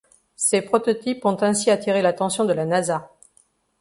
[0.35, 3.11] Ces prototypes ont ainsi attiré l'attention de la Nasa.